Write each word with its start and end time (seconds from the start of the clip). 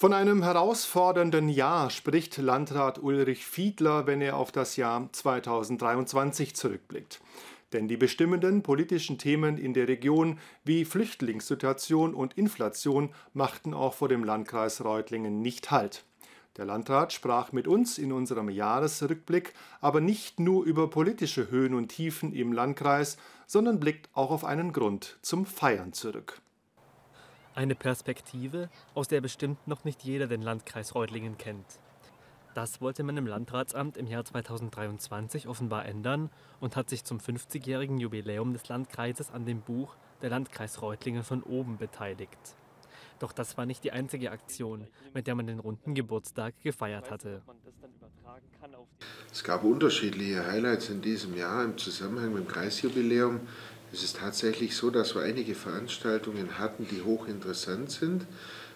Von 0.00 0.14
einem 0.14 0.42
herausfordernden 0.42 1.50
Jahr 1.50 1.90
spricht 1.90 2.38
Landrat 2.38 3.02
Ulrich 3.02 3.44
Fiedler, 3.44 4.06
wenn 4.06 4.22
er 4.22 4.38
auf 4.38 4.50
das 4.50 4.76
Jahr 4.76 5.12
2023 5.12 6.56
zurückblickt. 6.56 7.20
Denn 7.74 7.86
die 7.86 7.98
bestimmenden 7.98 8.62
politischen 8.62 9.18
Themen 9.18 9.58
in 9.58 9.74
der 9.74 9.88
Region 9.88 10.38
wie 10.64 10.86
Flüchtlingssituation 10.86 12.14
und 12.14 12.32
Inflation 12.38 13.10
machten 13.34 13.74
auch 13.74 13.92
vor 13.92 14.08
dem 14.08 14.24
Landkreis 14.24 14.82
Reutlingen 14.82 15.42
nicht 15.42 15.70
Halt. 15.70 16.02
Der 16.56 16.64
Landrat 16.64 17.12
sprach 17.12 17.52
mit 17.52 17.68
uns 17.68 17.98
in 17.98 18.10
unserem 18.10 18.48
Jahresrückblick 18.48 19.52
aber 19.82 20.00
nicht 20.00 20.40
nur 20.40 20.64
über 20.64 20.88
politische 20.88 21.50
Höhen 21.50 21.74
und 21.74 21.88
Tiefen 21.88 22.32
im 22.32 22.54
Landkreis, 22.54 23.18
sondern 23.46 23.78
blickt 23.78 24.08
auch 24.14 24.30
auf 24.30 24.46
einen 24.46 24.72
Grund 24.72 25.18
zum 25.20 25.44
Feiern 25.44 25.92
zurück. 25.92 26.40
Eine 27.54 27.74
Perspektive, 27.74 28.68
aus 28.94 29.08
der 29.08 29.20
bestimmt 29.20 29.66
noch 29.66 29.84
nicht 29.84 30.04
jeder 30.04 30.28
den 30.28 30.42
Landkreis 30.42 30.94
Reutlingen 30.94 31.36
kennt. 31.36 31.66
Das 32.54 32.80
wollte 32.80 33.02
man 33.02 33.16
im 33.16 33.26
Landratsamt 33.26 33.96
im 33.96 34.06
Jahr 34.06 34.24
2023 34.24 35.48
offenbar 35.48 35.84
ändern 35.84 36.30
und 36.60 36.76
hat 36.76 36.90
sich 36.90 37.04
zum 37.04 37.18
50-jährigen 37.18 37.98
Jubiläum 37.98 38.52
des 38.52 38.68
Landkreises 38.68 39.30
an 39.30 39.46
dem 39.46 39.60
Buch 39.60 39.94
Der 40.22 40.30
Landkreis 40.30 40.82
Reutlingen 40.82 41.22
von 41.22 41.42
oben 41.42 41.78
beteiligt. 41.78 42.38
Doch 43.18 43.32
das 43.32 43.56
war 43.56 43.66
nicht 43.66 43.84
die 43.84 43.92
einzige 43.92 44.30
Aktion, 44.30 44.86
mit 45.12 45.26
der 45.26 45.34
man 45.34 45.46
den 45.46 45.60
runden 45.60 45.94
Geburtstag 45.94 46.54
gefeiert 46.62 47.10
hatte. 47.10 47.42
Es 49.30 49.44
gab 49.44 49.62
unterschiedliche 49.62 50.46
Highlights 50.46 50.88
in 50.88 51.02
diesem 51.02 51.36
Jahr 51.36 51.64
im 51.64 51.78
Zusammenhang 51.78 52.32
mit 52.32 52.44
dem 52.44 52.48
Kreisjubiläum. 52.48 53.40
Es 53.92 54.04
ist 54.04 54.16
tatsächlich 54.16 54.76
so, 54.76 54.90
dass 54.90 55.14
wir 55.14 55.22
einige 55.22 55.54
Veranstaltungen 55.54 56.58
hatten, 56.58 56.86
die 56.88 57.02
hochinteressant 57.02 57.90
sind. 57.90 58.26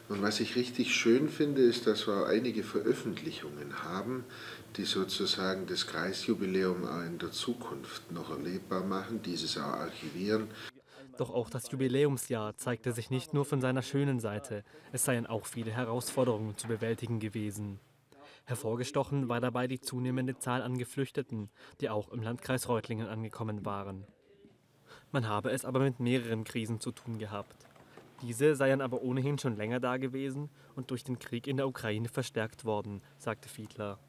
Und 0.09 0.23
was 0.23 0.41
ich 0.41 0.57
richtig 0.57 0.95
schön 0.95 1.29
finde, 1.29 1.63
ist, 1.63 1.87
dass 1.87 2.07
wir 2.07 2.27
einige 2.27 2.63
Veröffentlichungen 2.63 3.85
haben, 3.85 4.25
die 4.77 4.85
sozusagen 4.85 5.67
das 5.67 5.87
Kreisjubiläum 5.87 6.84
auch 6.84 7.03
in 7.03 7.19
der 7.19 7.31
Zukunft 7.31 8.11
noch 8.12 8.31
erlebbar 8.31 8.84
machen, 8.84 9.23
dieses 9.23 9.56
auch 9.56 9.62
archivieren. 9.62 10.48
Doch 11.17 11.31
auch 11.31 11.49
das 11.49 11.71
Jubiläumsjahr 11.71 12.56
zeigte 12.56 12.93
sich 12.93 13.09
nicht 13.09 13.33
nur 13.34 13.45
von 13.45 13.61
seiner 13.61 13.83
schönen 13.83 14.19
Seite, 14.19 14.65
es 14.93 15.05
seien 15.05 15.27
auch 15.27 15.47
viele 15.47 15.71
Herausforderungen 15.71 16.59
zu 16.59 16.67
bewältigen 16.67 17.21
gewesen. 17.21 17.78
Hervorgestochen 18.47 19.28
war 19.28 19.41
dabei 19.41 19.69
die 19.69 19.81
zunehmende 19.81 20.37
Zahl 20.39 20.61
an 20.61 20.77
Geflüchteten, 20.77 21.51
die 21.81 21.89
auch 21.89 22.11
im 22.11 22.21
Landkreis 22.21 22.69
Reutlingen 22.69 23.06
angekommen 23.06 23.65
waren. 23.65 24.06
Man 25.15 25.29
habe 25.29 25.53
es 25.53 25.65
aber 25.65 25.79
mit 25.79 26.01
mehreren 26.01 26.43
Krisen 26.43 26.81
zu 26.81 26.91
tun 26.91 27.20
gehabt. 27.20 27.69
Diese 28.20 28.57
seien 28.57 28.81
aber 28.81 29.01
ohnehin 29.03 29.39
schon 29.39 29.56
länger 29.56 29.79
da 29.79 29.97
gewesen 29.97 30.48
und 30.75 30.91
durch 30.91 31.05
den 31.05 31.21
Krieg 31.21 31.47
in 31.47 31.56
der 31.56 31.69
Ukraine 31.69 32.09
verstärkt 32.09 32.65
worden, 32.65 33.01
sagte 33.17 33.48
Fiedler. 33.48 34.01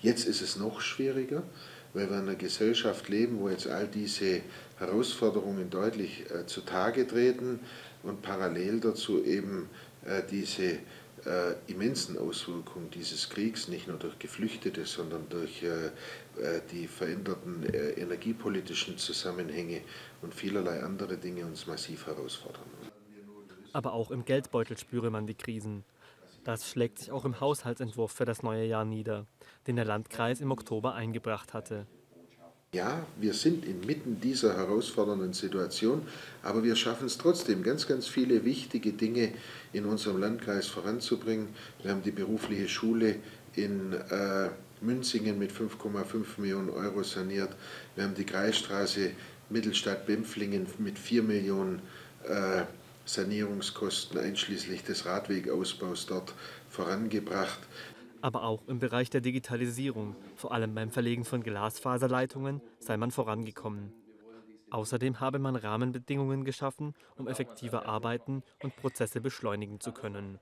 Jetzt 0.00 0.26
ist 0.26 0.42
es 0.42 0.54
noch 0.54 0.80
schwieriger, 0.80 1.42
weil 1.92 2.08
wir 2.08 2.18
in 2.18 2.28
einer 2.28 2.36
Gesellschaft 2.36 3.08
leben, 3.08 3.40
wo 3.40 3.48
jetzt 3.48 3.66
all 3.66 3.88
diese 3.88 4.42
Herausforderungen 4.78 5.70
deutlich 5.70 6.24
äh, 6.30 6.46
zutage 6.46 7.04
treten 7.08 7.58
und 8.04 8.22
parallel 8.22 8.78
dazu 8.78 9.24
eben 9.24 9.68
äh, 10.04 10.22
diese 10.30 10.78
äh, 11.26 11.54
immensen 11.70 12.18
Auswirkungen 12.18 12.90
dieses 12.90 13.28
Kriegs, 13.28 13.68
nicht 13.68 13.88
nur 13.88 13.98
durch 13.98 14.18
Geflüchtete, 14.18 14.84
sondern 14.86 15.28
durch 15.28 15.62
äh, 15.62 15.86
äh, 16.40 16.60
die 16.70 16.86
veränderten 16.86 17.64
äh, 17.64 17.90
energiepolitischen 17.92 18.98
Zusammenhänge 18.98 19.82
und 20.22 20.34
vielerlei 20.34 20.82
andere 20.82 21.16
Dinge 21.16 21.44
uns 21.44 21.66
massiv 21.66 22.06
herausfordern. 22.06 22.64
Aber 23.72 23.92
auch 23.92 24.10
im 24.10 24.24
Geldbeutel 24.24 24.76
spüre 24.78 25.10
man 25.10 25.26
die 25.26 25.34
Krisen. 25.34 25.84
Das 26.44 26.68
schlägt 26.68 26.98
sich 26.98 27.12
auch 27.12 27.24
im 27.24 27.38
Haushaltsentwurf 27.38 28.12
für 28.12 28.24
das 28.24 28.42
neue 28.42 28.64
Jahr 28.64 28.84
nieder, 28.84 29.26
den 29.66 29.76
der 29.76 29.84
Landkreis 29.84 30.40
im 30.40 30.50
Oktober 30.50 30.94
eingebracht 30.94 31.52
hatte. 31.52 31.86
Ja, 32.72 33.04
wir 33.16 33.34
sind 33.34 33.64
inmitten 33.64 34.20
dieser 34.20 34.56
herausfordernden 34.56 35.32
Situation, 35.32 36.06
aber 36.40 36.62
wir 36.62 36.76
schaffen 36.76 37.08
es 37.08 37.18
trotzdem, 37.18 37.64
ganz, 37.64 37.88
ganz 37.88 38.06
viele 38.06 38.44
wichtige 38.44 38.92
Dinge 38.92 39.32
in 39.72 39.86
unserem 39.86 40.20
Landkreis 40.20 40.68
voranzubringen. 40.68 41.48
Wir 41.82 41.90
haben 41.90 42.04
die 42.04 42.12
berufliche 42.12 42.68
Schule 42.68 43.16
in 43.56 43.92
äh, 43.92 44.50
Münzingen 44.82 45.36
mit 45.36 45.50
5,5 45.50 46.24
Millionen 46.36 46.70
Euro 46.70 47.02
saniert. 47.02 47.56
Wir 47.96 48.04
haben 48.04 48.14
die 48.14 48.24
Kreisstraße 48.24 49.10
Mittelstadt-Bempflingen 49.48 50.68
mit 50.78 50.96
4 50.96 51.24
Millionen 51.24 51.82
äh, 52.22 52.62
Sanierungskosten 53.04 54.16
einschließlich 54.16 54.84
des 54.84 55.06
Radwegausbaus 55.06 56.06
dort 56.06 56.32
vorangebracht 56.68 57.58
aber 58.20 58.44
auch 58.44 58.66
im 58.68 58.78
Bereich 58.78 59.10
der 59.10 59.20
Digitalisierung, 59.20 60.16
vor 60.36 60.52
allem 60.52 60.74
beim 60.74 60.90
Verlegen 60.90 61.24
von 61.24 61.42
Glasfaserleitungen, 61.42 62.60
sei 62.78 62.96
man 62.96 63.10
vorangekommen. 63.10 63.92
Außerdem 64.70 65.20
habe 65.20 65.38
man 65.38 65.56
Rahmenbedingungen 65.56 66.44
geschaffen, 66.44 66.94
um 67.16 67.26
effektiver 67.26 67.86
arbeiten 67.86 68.42
und 68.62 68.76
Prozesse 68.76 69.20
beschleunigen 69.20 69.80
zu 69.80 69.92
können. 69.92 70.38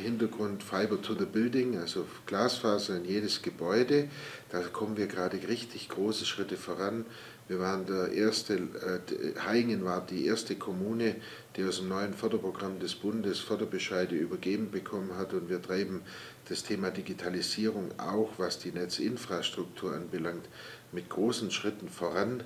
Hintergrund 0.00 0.62
Fiber 0.62 1.00
to 1.00 1.14
the 1.14 1.24
Building, 1.26 1.78
also 1.78 2.06
Glasfaser 2.26 2.96
in 2.96 3.04
jedes 3.04 3.42
Gebäude. 3.42 4.08
Da 4.50 4.60
kommen 4.60 4.96
wir 4.96 5.06
gerade 5.06 5.36
richtig 5.48 5.88
große 5.88 6.26
Schritte 6.26 6.56
voran. 6.56 7.04
Wir 7.46 7.60
waren 7.60 7.84
der 7.84 8.10
erste, 8.12 8.54
äh, 8.54 9.38
Haingen 9.40 9.84
war 9.84 10.00
die 10.00 10.26
erste 10.26 10.56
Kommune, 10.56 11.16
die 11.56 11.64
aus 11.64 11.78
dem 11.78 11.88
neuen 11.88 12.14
Förderprogramm 12.14 12.80
des 12.80 12.94
Bundes 12.94 13.40
Förderbescheide 13.40 14.14
übergeben 14.14 14.70
bekommen 14.70 15.16
hat 15.16 15.34
und 15.34 15.50
wir 15.50 15.60
treiben 15.60 16.00
das 16.48 16.62
Thema 16.62 16.90
Digitalisierung 16.90 17.90
auch, 17.98 18.30
was 18.38 18.58
die 18.58 18.72
Netzinfrastruktur 18.72 19.94
anbelangt, 19.94 20.48
mit 20.92 21.10
großen 21.10 21.50
Schritten 21.50 21.88
voran. 21.88 22.42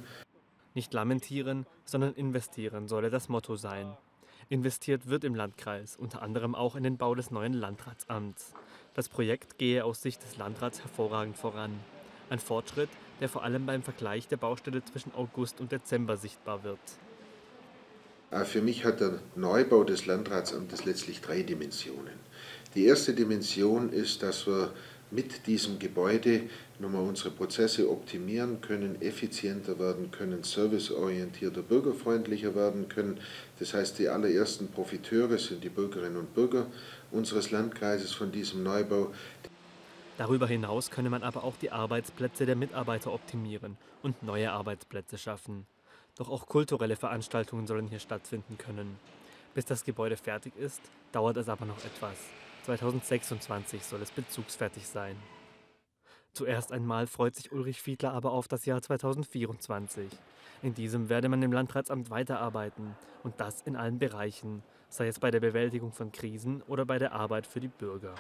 Nicht 0.75 0.93
lamentieren, 0.93 1.67
sondern 1.85 2.15
investieren 2.15 2.89
solle 2.89 3.11
das 3.11 3.29
Motto 3.29 3.57
sein. 3.57 3.97
Investiert 4.51 5.09
wird 5.09 5.25
im 5.25 5.35
Landkreis, 5.35 5.97
unter 5.97 6.23
anderem 6.23 6.55
auch 6.55 6.75
in 6.75 6.83
den 6.83 6.97
Bau 6.97 7.15
des 7.15 7.31
neuen 7.31 7.53
Landratsamts. 7.53 8.55
Das 8.95 9.11
Projekt 9.11 9.59
gehe 9.59 9.85
aus 9.85 10.01
Sicht 10.01 10.23
des 10.23 10.39
Landrats 10.39 10.81
hervorragend 10.81 11.37
voran. 11.37 11.79
Ein 12.31 12.39
Fortschritt, 12.39 12.89
der 13.21 13.29
vor 13.29 13.45
allem 13.45 13.67
beim 13.67 13.83
Vergleich 13.83 14.27
der 14.27 14.39
Baustelle 14.39 14.83
zwischen 14.83 15.15
August 15.15 15.61
und 15.61 15.71
Dezember 15.71 16.17
sichtbar 16.17 16.65
wird. 16.65 16.79
Äh, 18.31 18.47
für 18.47 18.63
mich 18.63 18.87
hat 18.87 19.01
der 19.01 19.21
Neubau 19.37 19.85
des 19.85 20.07
Landratsamtes 20.07 20.87
letztlich 20.87 21.21
drei 21.21 21.43
Dimensionen. 21.43 22.19
Die 22.75 22.87
erste 22.87 23.13
Dimension 23.13 23.91
ist, 23.93 24.23
dass 24.23 24.47
wir 24.47 24.73
mit 25.11 25.47
diesem 25.47 25.79
Gebäude 25.79 26.43
nochmal 26.79 27.03
unsere 27.03 27.31
Prozesse 27.31 27.91
optimieren 27.91 28.61
können, 28.61 29.01
effizienter 29.01 29.79
werden 29.79 30.11
können, 30.11 30.43
serviceorientierter, 30.43 31.63
bürgerfreundlicher 31.63 32.55
werden 32.55 32.89
können. 32.89 33.19
Das 33.59 33.75
heißt, 33.75 33.99
die 33.99 34.09
allerersten 34.09 34.69
Profiteure 34.69 35.39
sind 35.39 35.65
die 35.65 35.71
Bürgerinnen 35.71 36.17
und 36.17 36.35
Bürger 36.35 36.67
unseres 37.11 37.51
Landkreises 37.51 38.13
von 38.13 38.31
diesem 38.31 38.63
Neubau. 38.63 39.13
Darüber 40.19 40.47
hinaus 40.47 40.91
könne 40.91 41.11
man 41.11 41.23
aber 41.23 41.45
auch 41.45 41.57
die 41.61 41.71
Arbeitsplätze 41.71 42.45
der 42.45 42.57
Mitarbeiter 42.57 43.13
optimieren 43.13 43.77
und 44.03 44.23
neue 44.23 44.51
Arbeitsplätze 44.51 45.17
schaffen. 45.17 45.67
Doch 46.17 46.29
auch 46.29 46.47
kulturelle 46.47 46.97
Veranstaltungen 46.97 47.69
sollen 47.69 47.87
hier 47.87 48.01
stattfinden 48.01 48.59
können. 48.59 48.99
Bis 49.55 49.65
das 49.65 49.85
Gebäude 49.85 50.17
fertig 50.17 50.53
ist, 50.57 50.81
dauert 51.13 51.37
es 51.37 51.49
aber 51.49 51.65
noch 51.65 51.79
etwas. 51.85 52.17
2026 52.77 53.83
soll 53.83 54.03
es 54.03 54.11
bezugsfertig 54.11 54.87
sein. 54.87 55.17
Zuerst 56.35 56.71
einmal 56.71 57.07
freut 57.07 57.35
sich 57.35 57.51
Ulrich 57.51 57.81
Fiedler 57.81 58.13
aber 58.13 58.33
auf 58.33 58.47
das 58.47 58.67
Jahr 58.67 58.83
2024. 58.83 60.11
In 60.61 60.75
diesem 60.75 61.09
werde 61.09 61.31
man 61.31 61.43
im 61.43 61.51
Landratsamt 61.51 62.11
weiterarbeiten 62.11 62.95
und 63.23 63.41
das 63.41 63.63
in 63.63 63.75
allen 63.75 63.99
Bereichen, 63.99 64.63
sei 64.91 65.07
es 65.07 65.19
bei 65.19 65.31
der 65.31 65.41
Bewältigung 65.41 65.93
von 65.93 66.13
Krisen 66.13 66.61
oder 66.69 66.85
bei 66.85 66.99
der 66.99 67.13
Arbeit 67.13 67.47
für 67.47 67.61
die 67.61 67.69
Bürger. 67.69 68.15